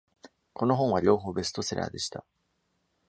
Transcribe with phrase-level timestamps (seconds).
[0.55, 2.25] この本は両方ベストセラーでした。